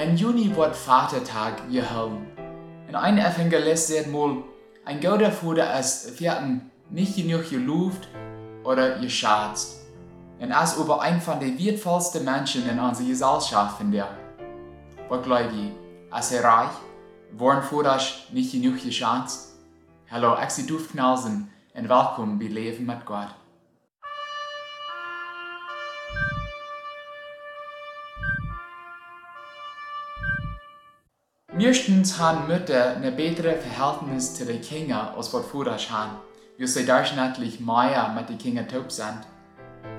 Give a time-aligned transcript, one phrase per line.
[0.00, 2.26] In Juni wird Vatertag gehalten.
[2.88, 4.38] Und ein Evangelist sagt mal,
[4.86, 8.08] ein guter Vater ist vierten nicht genug gelobt
[8.64, 9.82] oder geschätzt.
[10.38, 15.10] Und er ist aber ein von den wertvollsten Menschen in unserer Gesellschaft, finde ich.
[15.10, 16.18] Was glaube ich?
[16.18, 16.72] Ist er reich?
[17.32, 18.00] Worden Vater
[18.32, 19.58] nicht genug geschätzt?
[20.10, 23.34] Hallo, ich bin Duft Knausen und willkommen bei Leben mit Gott.
[31.60, 36.16] Meistens haben Mütter ein besseres Verhältnis zu den Kindern als was Väter haben,
[36.58, 39.20] weil sie durchschnittlich mehr mit den Kindern taub sind.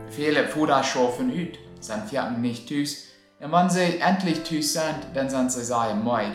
[0.08, 3.10] Viele Väter schaffen ut, sind vierten nicht tüß,
[3.42, 6.34] und wenn sie endlich tüß sind, dann sind sie sehr müde.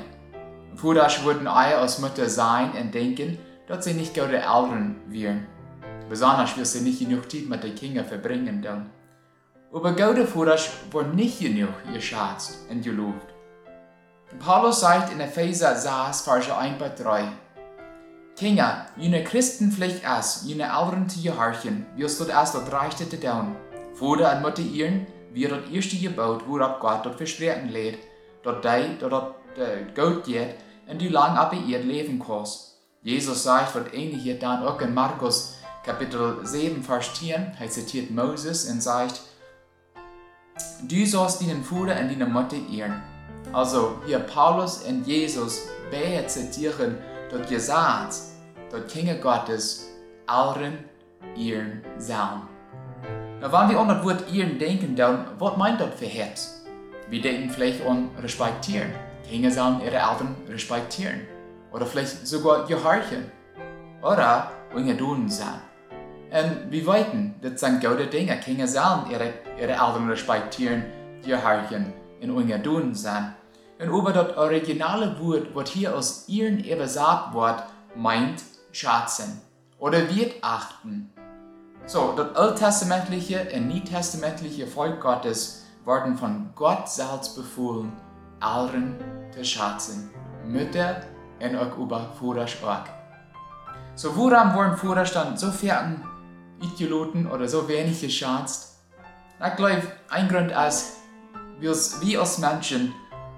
[0.77, 5.49] Väter würden eher als Mütter sein und denken, dass sie nicht gute Eltern wären.
[6.09, 8.91] Besonders, weil sie nicht genug Zeit mit den Kindern verbringen dann.
[9.73, 10.57] Aber gute Väter
[10.93, 13.36] wurden nicht genug geschätzt und gelobt.
[14.41, 17.29] Paulus sagt in Epheser 6, Vers 1 bis 3,
[18.37, 23.57] Kinder, jene Christenpflicht ist, jene Eltern zu gehorchen, es dort erst dort reichte zu tun.
[23.95, 28.01] Vater und Mutter ihren, wie dort erste gebaut, worauf Gott dort versprechen lädt,
[28.43, 30.57] dort die, dort äh, Gott geht,
[30.89, 32.79] und die lang ab ihr Leben kannst.
[33.03, 38.69] Jesus sagt, was ähnliche dann auch in Markus Kapitel 7, Vers 10, er zitiert Moses
[38.69, 39.21] und sagt,
[40.83, 43.03] Du sollst deinen Vater und deine Mutter ehren.
[43.53, 46.99] Also hier Paulus und Jesus beide zitieren
[47.31, 48.15] dort gesagt,
[48.71, 49.89] dort Kinder Gottes
[50.27, 50.85] allen
[51.37, 52.49] ihren Samen.
[53.41, 56.65] Na, wenn wir an das Wort ihren denken, dann, was meint das für Herz?
[57.09, 58.91] Wir denken vielleicht an respektieren.
[59.29, 61.21] Kinder sollen ihre Eltern respektieren.
[61.73, 63.31] Oder vielleicht sogar gehorchen.
[64.03, 64.51] Oder
[64.99, 65.61] tun sein.
[66.31, 68.37] Und wir weiten, das sind gute Dinge.
[68.41, 70.85] Kinder sollen ihre, ihre Eltern respektieren,
[71.25, 73.36] gehorchen und tun sein.
[73.79, 77.63] Und über das originale Wort, was hier aus ihren übersagt wird,
[77.95, 79.41] meint schätzen
[79.79, 81.11] oder wird achten.
[81.85, 87.93] So, das alttestamentliche und neutestamentliche Volk Gottes wurden von Gott selbst befohlen,
[88.41, 88.97] Eltern
[89.31, 90.11] zu schätzen,
[90.45, 91.03] Mütter
[91.41, 92.85] und auch über Vordersch auch.
[93.95, 96.03] So, woran wurden Vordersch dann so vierten
[96.61, 98.79] Idioten oder so wenig geschätzt?
[99.39, 100.97] Ich glaube, ein Grund ist,
[101.61, 102.95] wir als Menschen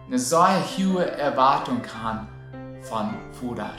[0.08, 2.28] eine sehr hohe Erwartung haben
[2.80, 3.72] von Futter.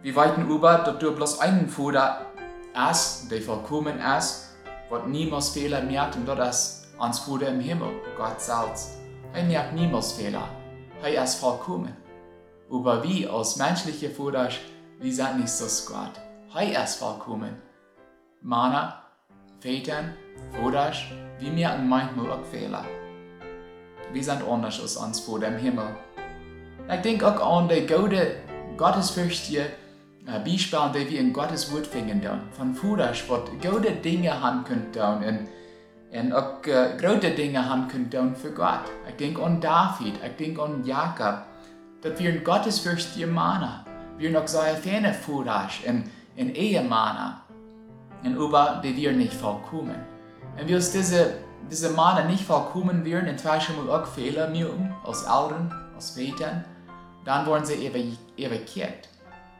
[0.00, 2.26] Wir weiten über, dass du bloß einen Futter
[2.74, 4.54] hast, der vollkommen ist,
[4.88, 8.98] was niemals Fehler merkt und das ans Futter im Himmel, Gott selbst.
[9.32, 10.48] Er merkt niemals Fehler.
[11.02, 11.96] Er ist vollkommen.
[12.70, 14.48] Aber wir als menschliche Futter,
[15.00, 16.20] wir sind nicht so Gott.
[16.54, 17.60] Er ist vollkommen.
[18.42, 19.02] Männer,
[19.58, 20.04] Väter,
[20.52, 20.92] Futter,
[21.40, 22.84] wir merken manchmal auch Fehler
[24.12, 25.86] wir sind anders als uns vor dem Himmel.
[26.92, 28.36] Ich denke auch an die gute
[28.76, 29.66] gottesfürchtige
[30.44, 32.22] Beispiele, die wir in Gottes Wort finden.
[32.52, 33.24] Von früher, was
[33.60, 35.48] gute Dinge haben können
[36.12, 38.84] und, auch äh, große Dinge haben können für Gott.
[39.08, 41.42] Ich denke an David, ich denke an Jakob.
[42.02, 43.84] Das wir in gottesfürchtige Männer.
[44.18, 46.04] Wir noch sehr viele Führer und,
[46.36, 47.42] und Ehemänner.
[48.22, 49.96] Und über die wir nicht vollkommen.
[50.60, 51.34] Und wir diese
[51.72, 56.64] diese Männer nicht vollkommen werden, entweichen wir auch Fehler machen, als Eltern, als Väter,
[57.24, 59.08] dann werden sie evakuiert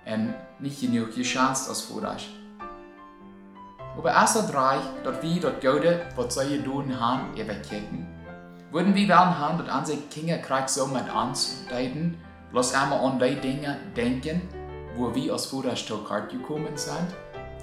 [0.05, 2.23] und nicht genug geschätzt als Vorrat.
[3.97, 8.07] Aber erst drei, dort wir dort Gode, was sie tun haben, evakuieren,
[8.71, 11.05] würden wir werden haben, dass unsere Kinder krieg so mit
[11.71, 12.19] deuten,
[12.51, 14.43] bloß einmal an die Dinge denken,
[14.97, 17.09] wo wir als Vorrat gekommen sind?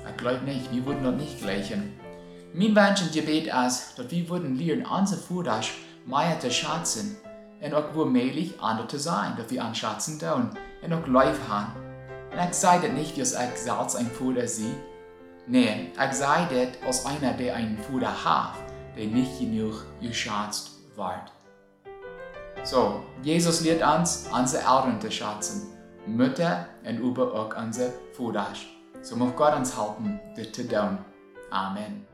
[0.10, 2.00] Ich glaube nicht, wir würden dort nicht gleichen.
[2.52, 5.72] Mein Wunsch und Gebet ist, dass wir würden lernen, unser Vorrecht
[6.06, 7.18] mehr zu schätzen
[7.62, 10.50] und auch womöglich andere zu sein, dass wir an Schätzen tun
[10.82, 11.74] und auch live haben.
[12.32, 14.76] Und ich sage das nicht, dass ich selbst ein Vater sehe.
[15.46, 18.56] Nein, ich sage das als einer, der einen Vater hat,
[18.98, 21.32] der nicht genug geschätzt wird.
[22.64, 25.68] So, Jesus lehrt uns, unsere Eltern zu schätzen,
[26.08, 28.48] Mütter und über auch unsere Vater.
[29.02, 30.98] So muss Gott uns helfen, das zu tun.
[31.52, 32.10] Amen.